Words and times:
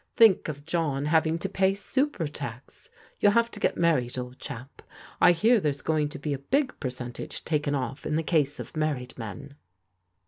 Think 0.15 0.47
of 0.47 0.65
John 0.65 1.05
having 1.05 1.37
to 1.37 1.47
pay 1.47 1.75
Super! 1.75 2.27
Tax! 2.27 2.89
You'll 3.19 3.33
have 3.33 3.51
to 3.51 3.59
get 3.59 3.77
married, 3.77 4.17
old 4.17 4.39
chap. 4.39 4.81
I 5.21 5.31
hear 5.31 5.59
there's 5.59 5.83
going 5.83 6.09
to 6.09 6.17
be 6.17 6.33
a 6.33 6.39
big 6.39 6.73
percentage 6.79 7.45
taken 7.45 7.75
off 7.75 8.07
in 8.07 8.15
the 8.15 8.23
case 8.23 8.59
of 8.59 8.75
married 8.75 9.15
men." 9.15 9.57